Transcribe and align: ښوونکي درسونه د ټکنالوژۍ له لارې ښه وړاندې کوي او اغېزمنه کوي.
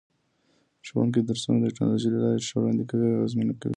ښوونکي 0.87 1.19
درسونه 1.29 1.57
د 1.61 1.65
ټکنالوژۍ 1.73 2.09
له 2.13 2.19
لارې 2.25 2.39
ښه 2.49 2.55
وړاندې 2.59 2.83
کوي 2.89 3.07
او 3.11 3.17
اغېزمنه 3.21 3.53
کوي. 3.61 3.69